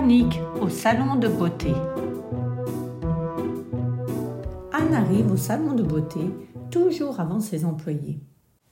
Panique 0.00 0.38
au 0.60 0.68
salon 0.68 1.16
de 1.16 1.26
beauté. 1.26 1.72
Anne 4.72 4.94
arrive 4.94 5.32
au 5.32 5.36
salon 5.36 5.72
de 5.72 5.82
beauté 5.82 6.20
toujours 6.70 7.18
avant 7.18 7.40
ses 7.40 7.64
employés. 7.64 8.20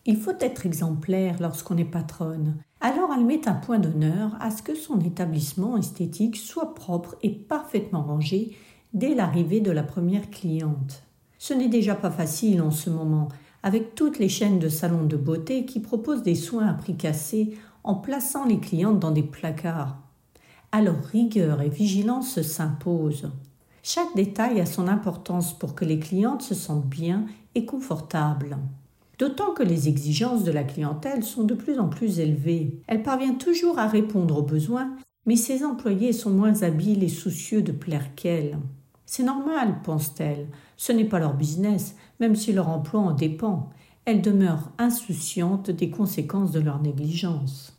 Il 0.04 0.18
faut 0.18 0.38
être 0.38 0.66
exemplaire 0.66 1.34
lorsqu'on 1.40 1.78
est 1.78 1.84
patronne. 1.84 2.58
Alors 2.80 3.10
elle 3.12 3.24
met 3.24 3.48
un 3.48 3.54
point 3.54 3.80
d'honneur 3.80 4.36
à 4.38 4.52
ce 4.52 4.62
que 4.62 4.76
son 4.76 5.00
établissement 5.00 5.76
esthétique 5.76 6.36
soit 6.36 6.76
propre 6.76 7.16
et 7.24 7.30
parfaitement 7.30 8.04
rangé 8.04 8.56
dès 8.94 9.16
l'arrivée 9.16 9.60
de 9.60 9.72
la 9.72 9.82
première 9.82 10.30
cliente. 10.30 11.02
Ce 11.38 11.54
n'est 11.54 11.66
déjà 11.66 11.96
pas 11.96 12.12
facile 12.12 12.62
en 12.62 12.70
ce 12.70 12.88
moment, 12.88 13.26
avec 13.64 13.96
toutes 13.96 14.20
les 14.20 14.28
chaînes 14.28 14.60
de 14.60 14.68
salons 14.68 15.06
de 15.06 15.16
beauté 15.16 15.66
qui 15.66 15.80
proposent 15.80 16.22
des 16.22 16.36
soins 16.36 16.68
à 16.68 16.74
prix 16.74 16.96
cassés 16.96 17.58
en 17.82 17.96
plaçant 17.96 18.46
les 18.46 18.60
clientes 18.60 19.00
dans 19.00 19.10
des 19.10 19.24
placards. 19.24 20.05
Alors 20.72 21.02
rigueur 21.12 21.62
et 21.62 21.68
vigilance 21.68 22.42
s'imposent. 22.42 23.30
Chaque 23.82 24.14
détail 24.16 24.60
a 24.60 24.66
son 24.66 24.88
importance 24.88 25.56
pour 25.56 25.74
que 25.74 25.84
les 25.84 25.98
clientes 25.98 26.42
se 26.42 26.54
sentent 26.54 26.88
bien 26.88 27.26
et 27.54 27.64
confortables. 27.64 28.58
D'autant 29.18 29.54
que 29.54 29.62
les 29.62 29.88
exigences 29.88 30.44
de 30.44 30.50
la 30.50 30.64
clientèle 30.64 31.22
sont 31.22 31.44
de 31.44 31.54
plus 31.54 31.78
en 31.78 31.88
plus 31.88 32.18
élevées. 32.18 32.82
Elle 32.86 33.02
parvient 33.02 33.34
toujours 33.34 33.78
à 33.78 33.86
répondre 33.86 34.38
aux 34.38 34.42
besoins, 34.42 34.94
mais 35.24 35.36
ses 35.36 35.64
employés 35.64 36.12
sont 36.12 36.30
moins 36.30 36.62
habiles 36.62 37.02
et 37.02 37.08
soucieux 37.08 37.62
de 37.62 37.72
plaire 37.72 38.14
qu'elle. 38.14 38.58
C'est 39.06 39.22
normal, 39.22 39.76
pense-t-elle. 39.84 40.48
Ce 40.76 40.92
n'est 40.92 41.04
pas 41.04 41.20
leur 41.20 41.34
business, 41.34 41.94
même 42.20 42.36
si 42.36 42.52
leur 42.52 42.68
emploi 42.68 43.00
en 43.00 43.12
dépend. 43.12 43.70
Elle 44.04 44.20
demeure 44.20 44.70
insouciante 44.78 45.70
des 45.70 45.90
conséquences 45.90 46.52
de 46.52 46.60
leur 46.60 46.82
négligence. 46.82 47.75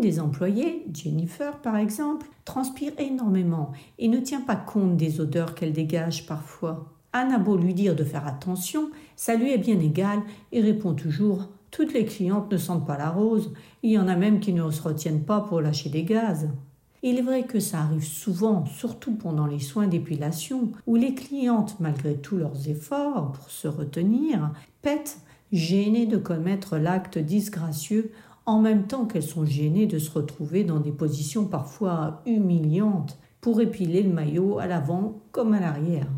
Des 0.00 0.20
employées, 0.20 0.86
Jennifer 0.94 1.60
par 1.60 1.76
exemple, 1.76 2.28
transpire 2.44 2.92
énormément 2.98 3.72
et 3.98 4.06
ne 4.08 4.20
tient 4.20 4.40
pas 4.40 4.54
compte 4.56 4.96
des 4.96 5.20
odeurs 5.20 5.54
qu'elle 5.54 5.72
dégage 5.72 6.26
parfois. 6.26 6.94
Anne 7.12 7.42
beau 7.42 7.56
lui 7.56 7.74
dire 7.74 7.96
de 7.96 8.04
faire 8.04 8.26
attention, 8.26 8.90
ça 9.16 9.34
lui 9.34 9.52
est 9.52 9.58
bien 9.58 9.80
égal 9.80 10.20
et 10.52 10.60
répond 10.60 10.94
toujours 10.94 11.48
toutes 11.70 11.92
les 11.92 12.04
clientes 12.04 12.50
ne 12.50 12.56
sentent 12.56 12.86
pas 12.86 12.96
la 12.96 13.10
rose, 13.10 13.52
il 13.82 13.90
y 13.90 13.98
en 13.98 14.08
a 14.08 14.16
même 14.16 14.40
qui 14.40 14.52
ne 14.52 14.70
se 14.70 14.82
retiennent 14.82 15.24
pas 15.24 15.40
pour 15.40 15.60
lâcher 15.60 15.90
des 15.90 16.04
gaz. 16.04 16.48
Il 17.02 17.18
est 17.18 17.22
vrai 17.22 17.44
que 17.44 17.60
ça 17.60 17.80
arrive 17.80 18.04
souvent, 18.04 18.64
surtout 18.66 19.14
pendant 19.14 19.46
les 19.46 19.60
soins 19.60 19.86
d'épilation, 19.86 20.72
où 20.86 20.96
les 20.96 21.14
clientes, 21.14 21.76
malgré 21.78 22.16
tous 22.16 22.36
leurs 22.36 22.68
efforts 22.68 23.32
pour 23.32 23.50
se 23.50 23.68
retenir, 23.68 24.50
pètent, 24.82 25.20
gênées 25.52 26.06
de 26.06 26.16
commettre 26.16 26.76
l'acte 26.76 27.18
disgracieux, 27.18 28.12
en 28.48 28.60
même 28.60 28.86
temps 28.86 29.06
qu'elles 29.06 29.22
sont 29.22 29.44
gênées 29.44 29.86
de 29.86 29.98
se 29.98 30.10
retrouver 30.10 30.64
dans 30.64 30.80
des 30.80 30.92
positions 30.92 31.46
parfois 31.46 32.22
humiliantes 32.26 33.18
pour 33.40 33.60
épiler 33.60 34.02
le 34.02 34.12
maillot 34.12 34.58
à 34.58 34.66
l'avant 34.66 35.20
comme 35.32 35.52
à 35.52 35.60
l'arrière. 35.60 36.08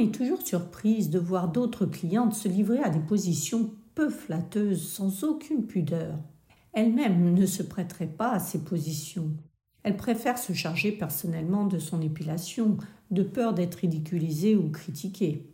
est 0.00 0.14
toujours 0.14 0.42
surprise 0.42 1.10
de 1.10 1.18
voir 1.18 1.48
d'autres 1.48 1.86
clientes 1.86 2.34
se 2.34 2.48
livrer 2.48 2.78
à 2.78 2.90
des 2.90 3.00
positions 3.00 3.70
peu 3.94 4.08
flatteuses 4.08 4.88
sans 4.88 5.24
aucune 5.24 5.66
pudeur. 5.66 6.18
Elle-même 6.72 7.34
ne 7.34 7.46
se 7.46 7.62
prêterait 7.62 8.06
pas 8.06 8.32
à 8.32 8.38
ces 8.38 8.60
positions. 8.64 9.30
Elle 9.82 9.96
préfère 9.96 10.38
se 10.38 10.52
charger 10.52 10.92
personnellement 10.92 11.66
de 11.66 11.78
son 11.78 12.00
épilation, 12.00 12.76
de 13.10 13.22
peur 13.22 13.54
d'être 13.54 13.76
ridiculisée 13.76 14.56
ou 14.56 14.70
critiquée. 14.70 15.49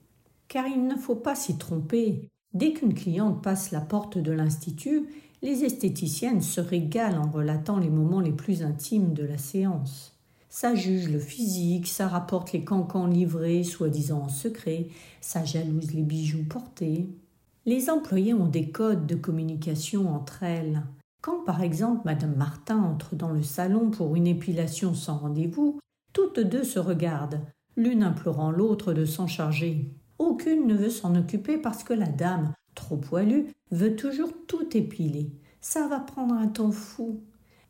Car 0.48 0.66
il 0.66 0.86
ne 0.86 0.96
faut 0.96 1.16
pas 1.16 1.34
s'y 1.34 1.58
tromper. 1.58 2.28
Dès 2.52 2.72
qu'une 2.72 2.94
cliente 2.94 3.42
passe 3.42 3.70
la 3.70 3.80
porte 3.80 4.18
de 4.18 4.32
l'Institut, 4.32 5.08
les 5.42 5.64
esthéticiennes 5.64 6.40
se 6.40 6.60
régalent 6.60 7.22
en 7.22 7.30
relatant 7.30 7.78
les 7.78 7.90
moments 7.90 8.20
les 8.20 8.32
plus 8.32 8.62
intimes 8.62 9.12
de 9.12 9.24
la 9.24 9.38
séance. 9.38 10.16
Ça 10.48 10.74
juge 10.74 11.10
le 11.10 11.18
physique, 11.18 11.86
ça 11.86 12.08
rapporte 12.08 12.52
les 12.52 12.64
cancans 12.64 13.06
livrés, 13.06 13.62
soi-disant 13.62 14.22
en 14.22 14.28
secret, 14.28 14.88
ça 15.20 15.44
jalouse 15.44 15.92
les 15.92 16.02
bijoux 16.02 16.44
portés. 16.48 17.08
Les 17.66 17.90
employés 17.90 18.32
ont 18.32 18.46
des 18.46 18.70
codes 18.70 19.06
de 19.06 19.16
communication 19.16 20.14
entre 20.14 20.44
elles. 20.44 20.82
Quand 21.20 21.44
par 21.44 21.60
exemple 21.60 22.02
Madame 22.04 22.36
Martin 22.36 22.78
entre 22.78 23.16
dans 23.16 23.32
le 23.32 23.42
salon 23.42 23.90
pour 23.90 24.16
une 24.16 24.28
épilation 24.28 24.94
sans 24.94 25.18
rendez-vous, 25.18 25.80
toutes 26.12 26.40
deux 26.40 26.64
se 26.64 26.78
regardent, 26.78 27.40
l'une 27.76 28.02
implorant 28.02 28.50
l'autre 28.50 28.94
de 28.94 29.04
s'en 29.04 29.26
charger. 29.26 29.92
Aucune 30.18 30.66
ne 30.66 30.74
veut 30.74 30.90
s'en 30.90 31.14
occuper 31.14 31.58
parce 31.58 31.84
que 31.84 31.92
la 31.92 32.08
dame, 32.08 32.52
trop 32.74 32.96
poilue, 32.96 33.46
veut 33.70 33.96
toujours 33.96 34.32
tout 34.46 34.76
épiler. 34.76 35.30
Ça 35.60 35.86
va 35.88 36.00
prendre 36.00 36.34
un 36.34 36.48
temps 36.48 36.70
fou. 36.70 37.20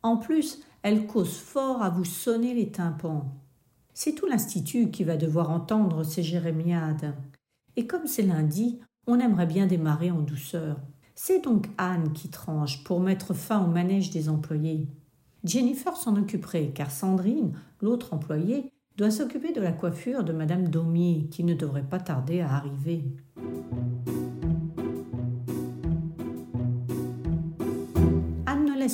En 0.03 0.17
plus, 0.17 0.61
elle 0.83 1.07
cause 1.07 1.37
fort 1.37 1.81
à 1.81 1.89
vous 1.89 2.05
sonner 2.05 2.53
les 2.53 2.71
tympans. 2.71 3.25
C'est 3.93 4.13
tout 4.13 4.27
l'Institut 4.27 4.91
qui 4.91 5.03
va 5.03 5.17
devoir 5.17 5.49
entendre 5.49 6.03
ces 6.03 6.23
jérémiades. 6.23 7.15
Et 7.75 7.87
comme 7.87 8.05
c'est 8.07 8.21
lundi, 8.21 8.79
on 9.07 9.19
aimerait 9.19 9.47
bien 9.47 9.65
démarrer 9.65 10.11
en 10.11 10.21
douceur. 10.21 10.79
C'est 11.15 11.43
donc 11.43 11.67
Anne 11.77 12.13
qui 12.13 12.29
tranche 12.29 12.83
pour 12.83 12.99
mettre 12.99 13.33
fin 13.33 13.63
au 13.63 13.67
manège 13.67 14.11
des 14.11 14.29
employés. 14.29 14.87
Jennifer 15.43 15.97
s'en 15.97 16.15
occuperait, 16.15 16.71
car 16.75 16.91
Sandrine, 16.91 17.53
l'autre 17.81 18.13
employée, 18.13 18.71
doit 18.97 19.11
s'occuper 19.11 19.53
de 19.53 19.61
la 19.61 19.71
coiffure 19.71 20.23
de 20.23 20.33
Madame 20.33 20.67
Daumier, 20.67 21.27
qui 21.31 21.43
ne 21.43 21.53
devrait 21.53 21.83
pas 21.83 21.99
tarder 21.99 22.41
à 22.41 22.53
arriver. 22.55 23.03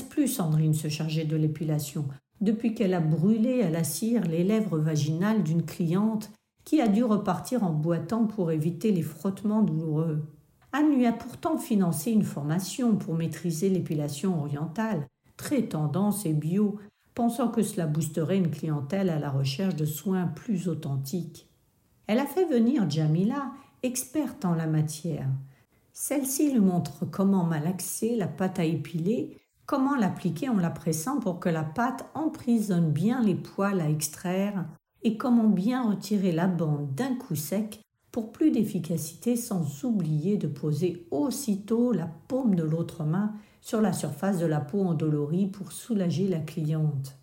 plus 0.02 0.28
Sandrine 0.28 0.74
se 0.74 0.90
charger 0.90 1.26
de 1.26 1.36
l'épilation, 1.36 2.08
depuis 2.42 2.74
qu'elle 2.74 2.94
a 2.94 3.00
brûlé 3.00 3.62
à 3.62 3.70
la 3.70 3.84
cire 3.84 4.24
les 4.24 4.44
lèvres 4.44 4.80
vaginales 4.80 5.44
d'une 5.44 5.64
cliente 5.64 6.32
qui 6.66 6.82
a 6.82 6.88
dû 6.88 7.04
repartir 7.04 7.64
en 7.64 7.72
boitant 7.72 8.26
pour 8.26 8.52
éviter 8.52 8.92
les 8.92 9.02
frottements 9.02 9.62
douloureux. 9.62 10.24
Anne 10.72 10.96
lui 10.96 11.06
a 11.06 11.14
pourtant 11.14 11.58
financé 11.58 12.12
une 12.12 12.24
formation 12.24 12.96
pour 12.96 13.14
maîtriser 13.14 13.70
l'épilation 13.70 14.40
orientale, 14.40 15.06
très 15.38 15.64
tendance 15.64 16.26
et 16.26 16.34
bio, 16.34 16.80
pensant 17.16 17.50
que 17.50 17.62
cela 17.62 17.88
boosterait 17.88 18.38
une 18.38 18.52
clientèle 18.52 19.10
à 19.10 19.20
la 19.20 19.30
recherche 19.30 19.76
de 19.76 19.86
soins 19.86 20.28
plus 20.28 20.68
authentiques. 20.68 21.48
Elle 22.08 22.20
a 22.20 22.26
fait 22.26 22.46
venir 22.46 22.90
Jamila, 22.90 23.52
experte 23.82 24.46
en 24.46 24.56
la 24.56 24.68
matière. 24.68 25.28
Celle-ci 25.94 26.52
lui 26.52 26.60
montre 26.60 27.06
comment 27.06 27.44
malaxer 27.44 28.16
la 28.16 28.28
pâte 28.28 28.60
à 28.60 28.66
épiler 28.66 29.38
Comment 29.66 29.96
l'appliquer 29.96 30.50
en 30.50 30.58
la 30.58 30.70
pressant 30.70 31.20
pour 31.20 31.40
que 31.40 31.48
la 31.48 31.64
pâte 31.64 32.06
emprisonne 32.16 32.92
bien 32.92 33.22
les 33.22 33.36
poils 33.36 33.80
à 33.80 33.90
extraire 33.90 34.66
et 35.04 35.16
comment 35.18 35.48
bien 35.48 35.90
retirer 35.90 36.34
la 36.34 36.48
bande 36.48 36.94
d'un 36.96 37.16
coup 37.16 37.36
sec 37.36 37.82
pour 38.12 38.32
plus 38.32 38.52
d'efficacité 38.52 39.38
sans 39.38 39.86
oublier 39.86 40.38
de 40.38 40.48
poser 40.48 41.08
aussitôt 41.12 41.94
la 41.94 42.08
paume 42.28 42.56
de 42.56 42.64
l'autre 42.64 43.04
main 43.06 43.34
sur 43.64 43.80
la 43.80 43.94
surface 43.94 44.40
de 44.40 44.46
la 44.46 44.60
peau 44.60 44.82
endolorie 44.82 45.48
pour 45.48 45.72
soulager 45.72 46.28
la 46.28 46.40
cliente. 46.40 47.16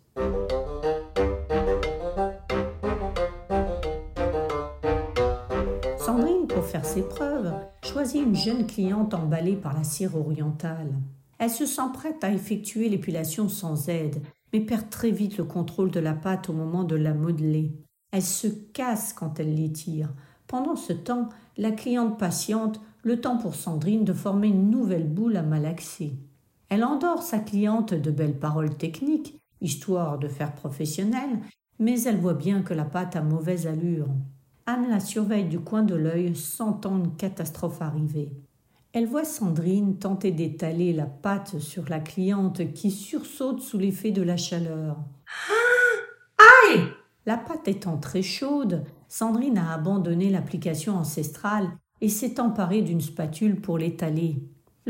Sandrine, 5.99 6.47
pour 6.47 6.65
faire 6.65 6.83
ses 6.83 7.03
preuves, 7.03 7.53
choisit 7.83 8.23
une 8.23 8.35
jeune 8.35 8.65
cliente 8.65 9.13
emballée 9.13 9.55
par 9.55 9.75
la 9.75 9.83
cire 9.83 10.17
orientale. 10.17 10.91
Elle 11.37 11.51
se 11.51 11.67
sent 11.67 11.91
prête 11.93 12.23
à 12.23 12.31
effectuer 12.31 12.89
l'épilation 12.89 13.47
sans 13.47 13.87
aide, 13.87 14.19
mais 14.51 14.61
perd 14.61 14.89
très 14.89 15.11
vite 15.11 15.37
le 15.37 15.43
contrôle 15.43 15.91
de 15.91 15.99
la 15.99 16.13
pâte 16.13 16.49
au 16.49 16.53
moment 16.53 16.83
de 16.83 16.95
la 16.95 17.13
modeler. 17.13 17.71
Elle 18.11 18.23
se 18.23 18.47
casse 18.47 19.13
quand 19.13 19.39
elle 19.39 19.53
l'étire. 19.53 20.09
Pendant 20.47 20.75
ce 20.75 20.93
temps, 20.93 21.29
la 21.57 21.69
cliente 21.69 22.17
patiente, 22.17 22.81
le 23.03 23.21
temps 23.21 23.37
pour 23.37 23.53
Sandrine 23.53 24.05
de 24.05 24.13
former 24.13 24.47
une 24.47 24.71
nouvelle 24.71 25.07
boule 25.07 25.37
à 25.37 25.43
malaxer. 25.43 26.17
Elle 26.71 26.85
endort 26.85 27.21
sa 27.21 27.39
cliente 27.39 27.93
de 27.93 28.11
belles 28.11 28.39
paroles 28.39 28.77
techniques, 28.77 29.37
histoire 29.59 30.17
de 30.17 30.29
faire 30.29 30.55
professionnel, 30.55 31.41
mais 31.79 32.01
elle 32.03 32.15
voit 32.15 32.33
bien 32.33 32.61
que 32.61 32.73
la 32.73 32.85
pâte 32.85 33.17
a 33.17 33.21
mauvaise 33.21 33.67
allure. 33.67 34.07
Anne 34.65 34.89
la 34.89 35.01
surveille 35.01 35.49
du 35.49 35.59
coin 35.59 35.83
de 35.83 35.95
l'œil, 35.95 36.33
sentant 36.33 36.97
une 36.97 37.13
catastrophe 37.17 37.81
arriver. 37.81 38.31
Elle 38.93 39.05
voit 39.05 39.25
Sandrine 39.25 39.97
tenter 39.97 40.31
d'étaler 40.31 40.93
la 40.93 41.07
pâte 41.07 41.59
sur 41.59 41.89
la 41.89 41.99
cliente 41.99 42.71
qui 42.71 42.89
sursaute 42.89 43.59
sous 43.59 43.77
l'effet 43.77 44.11
de 44.11 44.21
la 44.21 44.37
chaleur. 44.37 44.95
Ah 46.37 46.69
Aïe 46.69 46.83
La 47.25 47.35
pâte 47.35 47.67
étant 47.67 47.97
très 47.97 48.21
chaude, 48.21 48.85
Sandrine 49.09 49.57
a 49.57 49.73
abandonné 49.73 50.29
l'application 50.29 50.95
ancestrale 50.95 51.69
et 51.99 52.07
s'est 52.07 52.39
emparée 52.39 52.81
d'une 52.81 53.01
spatule 53.01 53.59
pour 53.59 53.77
l'étaler. 53.77 54.41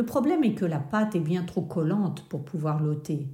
Le 0.02 0.08
problème 0.08 0.44
est 0.44 0.56
que 0.56 0.66
la 0.66 0.80
pâte 0.80 1.16
est 1.16 1.20
bien 1.20 1.44
trop 1.44 1.62
collante 1.62 2.26
pour 2.28 2.44
pouvoir 2.44 2.82
l'ôter. 2.82 3.28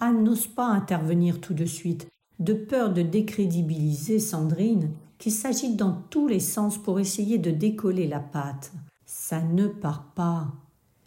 Anne 0.00 0.24
n'ose 0.24 0.46
pas 0.46 0.68
intervenir 0.68 1.38
tout 1.38 1.52
de 1.52 1.66
suite, 1.66 2.08
de 2.38 2.54
peur 2.54 2.94
de 2.94 3.02
décrédibiliser 3.02 4.18
Sandrine 4.18 4.88
qui 5.18 5.30
s'agite 5.30 5.76
dans 5.76 5.92
tous 6.08 6.26
les 6.26 6.40
sens 6.40 6.78
pour 6.78 6.98
essayer 6.98 7.36
de 7.36 7.50
décoller 7.50 8.08
la 8.08 8.20
pâte. 8.20 8.72
Ça 9.04 9.42
ne 9.42 9.66
part 9.66 10.14
pas. 10.14 10.46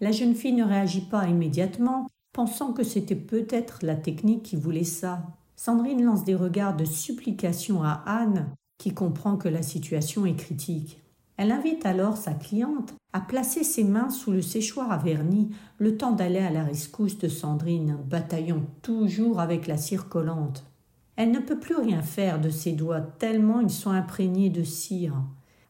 La 0.01 0.11
jeune 0.11 0.35
fille 0.35 0.53
ne 0.53 0.63
réagit 0.63 1.01
pas 1.09 1.25
immédiatement, 1.25 2.05
pensant 2.31 2.71
que 2.71 2.83
c'était 2.83 3.15
peut-être 3.15 3.79
la 3.81 3.95
technique 3.95 4.43
qui 4.43 4.55
voulait 4.55 4.83
ça. 4.83 5.23
Sandrine 5.55 6.05
lance 6.05 6.25
des 6.25 6.35
regards 6.35 6.77
de 6.77 6.85
supplication 6.85 7.81
à 7.81 8.03
Anne, 8.05 8.51
qui 8.77 8.93
comprend 8.93 9.35
que 9.35 9.49
la 9.49 9.63
situation 9.63 10.27
est 10.27 10.35
critique. 10.35 11.01
Elle 11.37 11.51
invite 11.51 11.85
alors 11.85 12.17
sa 12.17 12.33
cliente 12.33 12.95
à 13.13 13.21
placer 13.21 13.63
ses 13.63 13.83
mains 13.83 14.09
sous 14.09 14.31
le 14.31 14.41
séchoir 14.41 14.91
à 14.91 14.97
vernis 14.97 15.49
le 15.77 15.95
temps 15.95 16.11
d'aller 16.11 16.39
à 16.39 16.49
la 16.49 16.63
rescousse 16.63 17.19
de 17.19 17.27
Sandrine, 17.27 17.97
bataillant 18.05 18.63
toujours 18.81 19.39
avec 19.39 19.67
la 19.67 19.77
cire 19.77 20.09
collante. 20.09 20.65
Elle 21.15 21.31
ne 21.31 21.39
peut 21.39 21.59
plus 21.59 21.75
rien 21.75 22.01
faire 22.01 22.41
de 22.41 22.49
ses 22.49 22.73
doigts 22.73 23.01
tellement 23.01 23.59
ils 23.59 23.69
sont 23.69 23.91
imprégnés 23.91 24.49
de 24.49 24.63
cire. 24.63 25.15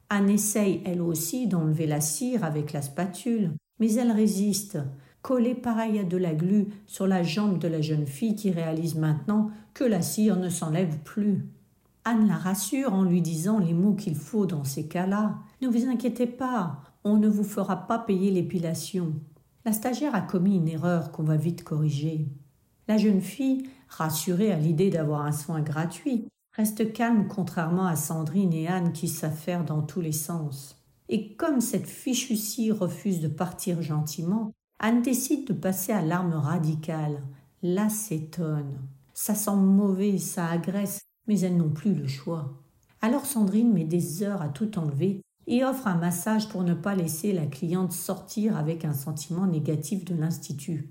Anne 0.09 0.29
essaye 0.29 0.81
elle 0.85 1.01
aussi 1.01 1.47
d'enlever 1.47 1.85
la 1.85 2.01
cire 2.01 2.45
avec 2.45 2.71
la 2.71 2.81
spatule, 2.81 3.51
mais 3.79 3.93
elle 3.93 4.11
résiste, 4.11 4.77
collée 5.21 5.55
pareille 5.55 5.99
à 5.99 6.03
de 6.03 6.17
la 6.17 6.33
glu 6.33 6.67
sur 6.85 7.07
la 7.07 7.23
jambe 7.23 7.59
de 7.59 7.67
la 7.67 7.81
jeune 7.81 8.07
fille 8.07 8.35
qui 8.35 8.51
réalise 8.51 8.95
maintenant 8.95 9.51
que 9.73 9.83
la 9.83 10.01
cire 10.01 10.37
ne 10.37 10.49
s'enlève 10.49 10.97
plus. 10.99 11.45
Anne 12.07 12.29
la 12.29 12.37
rassure 12.37 12.93
en 12.93 13.03
lui 13.03 13.21
disant 13.21 13.59
les 13.59 13.73
mots 13.73 13.93
qu'il 13.93 14.15
faut 14.15 14.45
dans 14.45 14.63
ces 14.63 14.87
cas-là. 14.87 15.39
Ne 15.61 15.67
vous 15.67 15.89
inquiétez 15.89 16.25
pas, 16.25 16.79
on 17.03 17.17
ne 17.17 17.27
vous 17.27 17.43
fera 17.43 17.85
pas 17.85 17.99
payer 17.99 18.31
l'épilation. 18.31 19.13
La 19.65 19.73
stagiaire 19.73 20.15
a 20.15 20.21
commis 20.21 20.55
une 20.55 20.69
erreur 20.69 21.11
qu'on 21.11 21.23
va 21.23 21.35
vite 21.35 21.65
corriger. 21.65 22.29
La 22.87 22.97
jeune 22.97 23.19
fille, 23.19 23.67
rassurée 23.89 24.53
à 24.53 24.57
l'idée 24.57 24.89
d'avoir 24.89 25.25
un 25.25 25.33
soin 25.33 25.59
gratuit, 25.59 26.29
reste 26.53 26.93
calme 26.93 27.27
contrairement 27.27 27.87
à 27.87 27.97
Sandrine 27.97 28.53
et 28.53 28.69
Anne 28.69 28.93
qui 28.93 29.09
s'affairent 29.09 29.65
dans 29.65 29.81
tous 29.81 29.99
les 29.99 30.13
sens. 30.13 30.81
Et 31.09 31.35
comme 31.35 31.59
cette 31.59 31.87
fichue 31.87 32.37
cire 32.37 32.79
refuse 32.79 33.19
de 33.19 33.27
partir 33.27 33.81
gentiment, 33.81 34.53
Anne 34.79 35.01
décide 35.01 35.45
de 35.45 35.53
passer 35.53 35.91
à 35.91 36.01
l'arme 36.01 36.35
radicale, 36.35 37.21
l'acétone. 37.61 38.79
Ça 39.13 39.35
sent 39.35 39.57
mauvais, 39.57 40.17
ça 40.19 40.47
agresse, 40.47 41.01
mais 41.27 41.39
elles 41.41 41.57
n'ont 41.57 41.69
plus 41.69 41.93
le 41.93 42.07
choix. 42.07 42.53
Alors 43.01 43.25
Sandrine 43.25 43.73
met 43.73 43.83
des 43.83 44.23
heures 44.23 44.41
à 44.41 44.49
tout 44.49 44.79
enlever 44.79 45.21
et 45.45 45.63
offre 45.63 45.87
un 45.87 45.95
massage 45.95 46.49
pour 46.49 46.63
ne 46.63 46.73
pas 46.73 46.95
laisser 46.95 47.31
la 47.31 47.45
cliente 47.45 47.93
sortir 47.93 48.57
avec 48.57 48.85
un 48.85 48.93
sentiment 48.93 49.45
négatif 49.45 50.03
de 50.05 50.15
l'institut. 50.15 50.89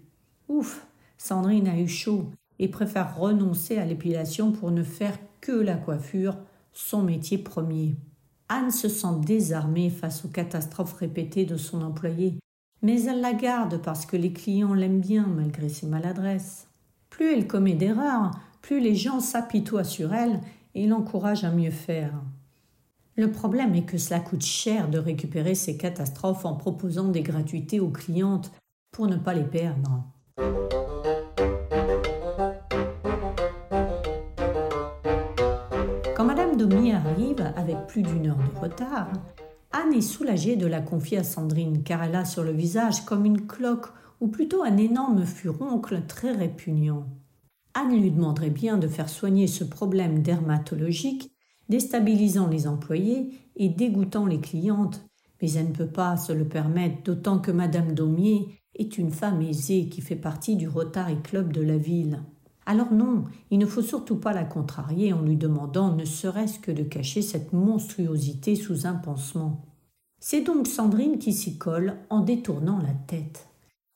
Ouf, 0.48 0.86
Sandrine 1.18 1.68
a 1.68 1.78
eu 1.78 1.88
chaud 1.88 2.30
et 2.58 2.68
préfère 2.68 3.16
renoncer 3.16 3.78
à 3.78 3.84
l'épilation 3.84 4.52
pour 4.52 4.70
ne 4.70 4.82
faire 4.82 5.18
que 5.40 5.52
la 5.52 5.76
coiffure, 5.76 6.36
son 6.72 7.02
métier 7.02 7.38
premier. 7.38 7.96
Anne 8.48 8.70
se 8.70 8.88
sent 8.88 9.20
désarmée 9.24 9.90
face 9.90 10.24
aux 10.24 10.28
catastrophes 10.28 10.94
répétées 10.94 11.44
de 11.44 11.56
son 11.56 11.82
employé, 11.82 12.38
mais 12.82 13.02
elle 13.04 13.20
la 13.20 13.32
garde 13.32 13.82
parce 13.82 14.06
que 14.06 14.16
les 14.16 14.32
clients 14.32 14.74
l'aiment 14.74 15.00
bien 15.00 15.26
malgré 15.26 15.68
ses 15.68 15.86
maladresses. 15.86 16.68
Plus 17.10 17.32
elle 17.32 17.46
commet 17.46 17.74
d'erreurs, 17.74 18.30
plus 18.66 18.80
les 18.80 18.96
gens 18.96 19.20
s'apitoient 19.20 19.84
sur 19.84 20.12
elle 20.12 20.40
et 20.74 20.88
l'encouragent 20.88 21.44
à 21.44 21.52
mieux 21.52 21.70
faire. 21.70 22.12
Le 23.14 23.30
problème 23.30 23.76
est 23.76 23.84
que 23.84 23.96
cela 23.96 24.18
coûte 24.18 24.42
cher 24.42 24.90
de 24.90 24.98
récupérer 24.98 25.54
ces 25.54 25.76
catastrophes 25.76 26.44
en 26.44 26.54
proposant 26.54 27.06
des 27.06 27.22
gratuités 27.22 27.78
aux 27.78 27.90
clientes 27.90 28.50
pour 28.90 29.06
ne 29.06 29.14
pas 29.14 29.34
les 29.34 29.44
perdre. 29.44 30.02
Quand 36.16 36.24
Madame 36.24 36.56
Domier 36.56 36.94
arrive 36.94 37.52
avec 37.54 37.86
plus 37.86 38.02
d'une 38.02 38.26
heure 38.26 38.50
de 38.52 38.58
retard, 38.58 39.12
Anne 39.70 39.92
est 39.92 40.00
soulagée 40.00 40.56
de 40.56 40.66
la 40.66 40.80
confier 40.80 41.18
à 41.18 41.24
Sandrine 41.24 41.84
car 41.84 42.02
elle 42.02 42.16
a 42.16 42.24
sur 42.24 42.42
le 42.42 42.50
visage 42.50 43.04
comme 43.04 43.26
une 43.26 43.46
cloque 43.46 43.92
ou 44.18 44.26
plutôt 44.26 44.64
un 44.64 44.76
énorme 44.76 45.24
furoncle 45.24 46.02
très 46.08 46.32
répugnant. 46.32 47.06
Anne 47.78 48.00
lui 48.00 48.10
demanderait 48.10 48.48
bien 48.48 48.78
de 48.78 48.88
faire 48.88 49.10
soigner 49.10 49.46
ce 49.46 49.62
problème 49.62 50.22
dermatologique, 50.22 51.30
déstabilisant 51.68 52.46
les 52.46 52.66
employés 52.66 53.34
et 53.54 53.68
dégoûtant 53.68 54.24
les 54.24 54.40
clientes, 54.40 55.04
mais 55.42 55.52
elle 55.52 55.68
ne 55.68 55.74
peut 55.74 55.86
pas 55.86 56.16
se 56.16 56.32
le 56.32 56.46
permettre, 56.46 57.02
d'autant 57.02 57.38
que 57.38 57.50
Madame 57.50 57.92
Daumier 57.92 58.62
est 58.76 58.96
une 58.96 59.10
femme 59.10 59.42
aisée 59.42 59.90
qui 59.90 60.00
fait 60.00 60.16
partie 60.16 60.56
du 60.56 60.66
Rotary 60.66 61.20
Club 61.20 61.52
de 61.52 61.60
la 61.60 61.76
ville. 61.76 62.22
Alors 62.64 62.94
non, 62.94 63.24
il 63.50 63.58
ne 63.58 63.66
faut 63.66 63.82
surtout 63.82 64.16
pas 64.16 64.32
la 64.32 64.44
contrarier 64.44 65.12
en 65.12 65.20
lui 65.20 65.36
demandant 65.36 65.94
ne 65.94 66.06
serait-ce 66.06 66.58
que 66.58 66.72
de 66.72 66.82
cacher 66.82 67.20
cette 67.20 67.52
monstruosité 67.52 68.56
sous 68.56 68.86
un 68.86 68.94
pansement. 68.94 69.66
C'est 70.18 70.40
donc 70.40 70.66
Sandrine 70.66 71.18
qui 71.18 71.34
s'y 71.34 71.58
colle 71.58 71.98
en 72.08 72.20
détournant 72.20 72.78
la 72.78 72.94
tête. 73.06 73.50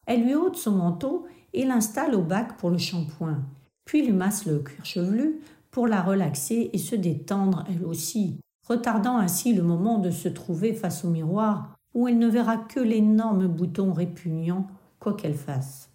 Elle 0.06 0.24
lui 0.24 0.34
ôte 0.34 0.56
son 0.56 0.72
manteau 0.72 1.24
et 1.54 1.64
l'installe 1.64 2.14
au 2.14 2.22
bac 2.22 2.58
pour 2.58 2.68
le 2.68 2.76
shampoing 2.76 3.42
puis 3.90 4.06
lui 4.06 4.12
masse 4.12 4.46
le 4.46 4.60
cuir 4.60 4.84
chevelu 4.84 5.40
pour 5.72 5.88
la 5.88 6.00
relaxer 6.00 6.70
et 6.72 6.78
se 6.78 6.94
détendre 6.94 7.64
elle 7.68 7.84
aussi, 7.84 8.38
retardant 8.68 9.16
ainsi 9.16 9.52
le 9.52 9.64
moment 9.64 9.98
de 9.98 10.12
se 10.12 10.28
trouver 10.28 10.74
face 10.74 11.04
au 11.04 11.08
miroir 11.08 11.74
où 11.92 12.06
elle 12.06 12.20
ne 12.20 12.28
verra 12.28 12.56
que 12.56 12.78
l'énorme 12.78 13.48
bouton 13.48 13.92
répugnant, 13.92 14.68
quoi 15.00 15.14
qu'elle 15.14 15.34
fasse. 15.34 15.90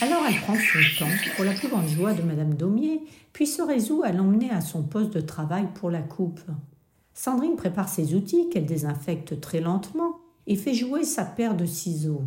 Alors 0.00 0.24
elle 0.26 0.40
prend 0.40 0.54
son 0.54 1.04
temps 1.04 1.12
pour 1.36 1.44
la 1.44 1.52
plus 1.52 1.68
grande 1.68 1.88
joie 1.88 2.14
de 2.14 2.22
Madame 2.22 2.54
Daumier, 2.54 3.02
puis 3.34 3.46
se 3.46 3.60
résout 3.60 4.02
à 4.04 4.12
l'emmener 4.12 4.50
à 4.50 4.62
son 4.62 4.82
poste 4.82 5.12
de 5.12 5.20
travail 5.20 5.68
pour 5.74 5.90
la 5.90 6.00
coupe. 6.00 6.40
Sandrine 7.12 7.56
prépare 7.56 7.90
ses 7.90 8.14
outils 8.14 8.48
qu'elle 8.48 8.64
désinfecte 8.64 9.38
très 9.42 9.60
lentement 9.60 10.23
et 10.46 10.56
fait 10.56 10.74
jouer 10.74 11.04
sa 11.04 11.24
paire 11.24 11.56
de 11.56 11.66
ciseaux. 11.66 12.22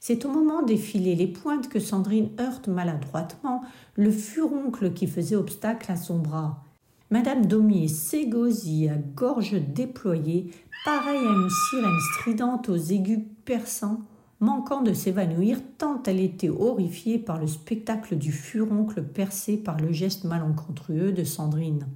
C'est 0.00 0.26
au 0.26 0.30
moment 0.30 0.62
d'effiler 0.62 1.14
les 1.14 1.26
pointes 1.26 1.68
que 1.68 1.80
Sandrine 1.80 2.28
heurte 2.38 2.68
maladroitement 2.68 3.62
le 3.94 4.10
furoncle 4.10 4.92
qui 4.92 5.06
faisait 5.06 5.36
obstacle 5.36 5.90
à 5.90 5.96
son 5.96 6.18
bras. 6.18 6.62
Madame 7.10 7.46
Daumier 7.46 7.88
s'égosille 7.88 8.88
à 8.90 8.96
gorge 8.96 9.54
déployée, 9.54 10.50
pareille 10.84 11.26
à 11.26 11.32
une 11.32 11.48
sirène 11.70 12.00
stridente 12.12 12.68
aux 12.68 12.76
aigus 12.76 13.24
perçants, 13.44 14.00
manquant 14.40 14.82
de 14.82 14.92
s'évanouir 14.92 15.58
tant 15.78 16.02
elle 16.06 16.20
était 16.20 16.50
horrifiée 16.50 17.18
par 17.18 17.38
le 17.38 17.46
spectacle 17.46 18.16
du 18.16 18.32
furoncle 18.32 19.02
percé 19.02 19.56
par 19.56 19.78
le 19.78 19.92
geste 19.92 20.24
malencontreux 20.24 21.12
de 21.12 21.24
Sandrine. 21.24 21.86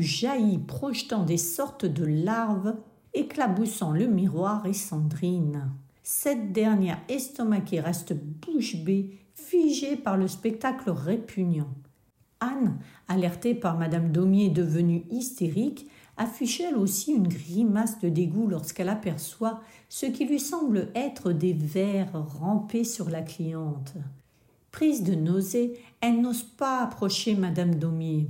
Jaillit 0.00 0.58
projetant 0.58 1.24
des 1.24 1.36
sortes 1.36 1.84
de 1.84 2.04
larves, 2.04 2.76
éclaboussant 3.14 3.92
le 3.92 4.06
miroir 4.06 4.66
et 4.66 4.72
Sandrine. 4.72 5.70
Cette 6.02 6.52
dernière 6.52 7.00
estomaquée 7.08 7.80
reste 7.80 8.14
bouche 8.14 8.76
bée, 8.76 9.18
figée 9.34 9.96
par 9.96 10.16
le 10.16 10.28
spectacle 10.28 10.90
répugnant. 10.90 11.72
Anne, 12.40 12.78
alertée 13.06 13.54
par 13.54 13.78
Madame 13.78 14.10
Daumier 14.10 14.50
devenue 14.50 15.04
hystérique, 15.10 15.88
affiche 16.16 16.60
elle 16.60 16.76
aussi 16.76 17.12
une 17.12 17.28
grimace 17.28 18.00
de 18.00 18.08
dégoût 18.08 18.48
lorsqu'elle 18.48 18.88
aperçoit 18.88 19.60
ce 19.88 20.06
qui 20.06 20.24
lui 20.24 20.40
semble 20.40 20.88
être 20.94 21.32
des 21.32 21.52
vers 21.52 22.12
rampés 22.40 22.84
sur 22.84 23.10
la 23.10 23.22
cliente. 23.22 23.94
Prise 24.70 25.02
de 25.02 25.14
nausée, 25.14 25.78
elle 26.00 26.20
n'ose 26.20 26.42
pas 26.42 26.82
approcher 26.82 27.34
Madame 27.34 27.74
Daumier. 27.74 28.28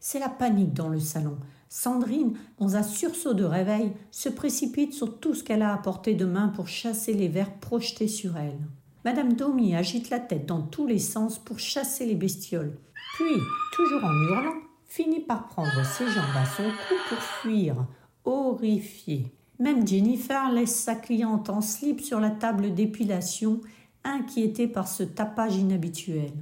C'est 0.00 0.18
la 0.20 0.28
panique 0.28 0.74
dans 0.74 0.88
le 0.88 1.00
salon. 1.00 1.38
Sandrine, 1.68 2.36
dans 2.58 2.76
un 2.76 2.82
sursaut 2.82 3.34
de 3.34 3.44
réveil, 3.44 3.92
se 4.10 4.28
précipite 4.28 4.94
sur 4.94 5.18
tout 5.18 5.34
ce 5.34 5.44
qu'elle 5.44 5.62
a 5.62 5.74
apporté 5.74 6.14
de 6.14 6.24
main 6.24 6.48
pour 6.48 6.68
chasser 6.68 7.12
les 7.12 7.28
vers 7.28 7.52
projetés 7.52 8.08
sur 8.08 8.36
elle. 8.36 8.58
Madame 9.04 9.34
Domi 9.34 9.74
agite 9.74 10.10
la 10.10 10.18
tête 10.18 10.46
dans 10.46 10.62
tous 10.62 10.86
les 10.86 10.98
sens 10.98 11.38
pour 11.38 11.58
chasser 11.58 12.06
les 12.06 12.14
bestioles. 12.14 12.76
Puis, 13.16 13.34
toujours 13.74 14.04
en 14.04 14.12
hurlant, 14.12 14.60
finit 14.86 15.20
par 15.20 15.48
prendre 15.48 15.84
ses 15.84 16.06
jambes 16.06 16.36
à 16.36 16.46
son 16.46 16.64
cou 16.64 16.94
pour 17.08 17.18
fuir, 17.18 17.86
horrifiée. 18.24 19.32
Même 19.58 19.86
Jennifer 19.86 20.52
laisse 20.52 20.74
sa 20.74 20.94
cliente 20.94 21.50
en 21.50 21.60
slip 21.60 22.00
sur 22.00 22.20
la 22.20 22.30
table 22.30 22.74
d'épilation, 22.74 23.60
inquiétée 24.04 24.68
par 24.68 24.88
ce 24.88 25.02
tapage 25.02 25.56
inhabituel. 25.56 26.32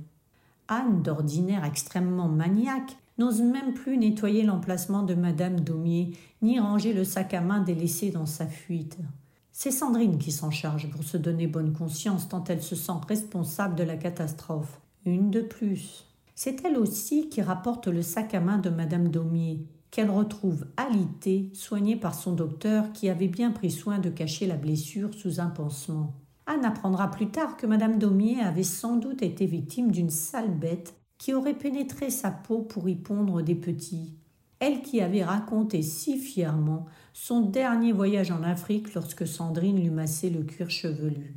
Anne, 0.68 1.02
d'ordinaire 1.02 1.64
extrêmement 1.64 2.28
maniaque, 2.28 2.96
n'ose 3.18 3.40
même 3.40 3.74
plus 3.74 3.96
nettoyer 3.98 4.42
l'emplacement 4.42 5.02
de 5.02 5.14
Madame 5.14 5.60
Daumier, 5.60 6.12
ni 6.42 6.60
ranger 6.60 6.92
le 6.92 7.04
sac 7.04 7.34
à 7.34 7.40
main 7.40 7.60
délaissé 7.60 8.10
dans 8.10 8.26
sa 8.26 8.46
fuite. 8.46 8.98
C'est 9.52 9.70
Sandrine 9.70 10.18
qui 10.18 10.32
s'en 10.32 10.50
charge 10.50 10.90
pour 10.90 11.02
se 11.02 11.16
donner 11.16 11.46
bonne 11.46 11.72
conscience 11.72 12.28
tant 12.28 12.44
elle 12.44 12.62
se 12.62 12.76
sent 12.76 12.92
responsable 13.08 13.74
de 13.74 13.84
la 13.84 13.96
catastrophe. 13.96 14.80
Une 15.06 15.30
de 15.30 15.40
plus. 15.40 16.04
C'est 16.34 16.62
elle 16.64 16.76
aussi 16.76 17.30
qui 17.30 17.40
rapporte 17.40 17.86
le 17.86 18.02
sac 18.02 18.34
à 18.34 18.40
main 18.40 18.58
de 18.58 18.68
Madame 18.68 19.08
Daumier. 19.08 19.66
qu'elle 19.90 20.10
retrouve 20.10 20.66
alitée, 20.76 21.48
soignée 21.54 21.96
par 21.96 22.14
son 22.14 22.32
docteur 22.32 22.92
qui 22.92 23.08
avait 23.08 23.28
bien 23.28 23.50
pris 23.50 23.70
soin 23.70 23.98
de 23.98 24.10
cacher 24.10 24.46
la 24.46 24.56
blessure 24.56 25.14
sous 25.14 25.40
un 25.40 25.46
pansement. 25.46 26.12
Anne 26.44 26.66
apprendra 26.66 27.10
plus 27.10 27.30
tard 27.30 27.56
que 27.56 27.66
Madame 27.66 27.98
Daumier 27.98 28.40
avait 28.40 28.62
sans 28.62 28.96
doute 28.96 29.22
été 29.22 29.46
victime 29.46 29.90
d'une 29.90 30.10
sale 30.10 30.50
bête 30.50 30.94
qui 31.18 31.34
aurait 31.34 31.54
pénétré 31.54 32.10
sa 32.10 32.30
peau 32.30 32.60
pour 32.60 32.88
y 32.88 32.94
pondre 32.94 33.42
des 33.42 33.54
petits. 33.54 34.14
Elle 34.58 34.82
qui 34.82 35.00
avait 35.00 35.24
raconté 35.24 35.82
si 35.82 36.18
fièrement 36.18 36.86
son 37.12 37.40
dernier 37.40 37.92
voyage 37.92 38.30
en 38.30 38.42
Afrique 38.42 38.94
lorsque 38.94 39.26
Sandrine 39.26 39.80
lui 39.80 39.90
massait 39.90 40.30
le 40.30 40.42
cuir 40.42 40.70
chevelu. 40.70 41.34